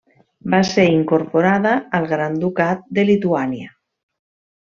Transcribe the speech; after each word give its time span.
Va 0.53 0.59
ser 0.69 0.85
incorporada 0.93 1.73
al 1.99 2.09
Gran 2.13 2.39
Ducat 2.45 2.83
de 2.99 3.05
Lituània. 3.13 3.71